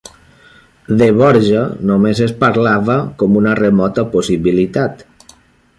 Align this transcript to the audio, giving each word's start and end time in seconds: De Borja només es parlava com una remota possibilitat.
De 1.01 1.09
Borja 1.17 1.61
només 1.91 2.23
es 2.27 2.33
parlava 2.41 2.97
com 3.21 3.39
una 3.43 3.53
remota 3.61 4.07
possibilitat. 4.17 5.05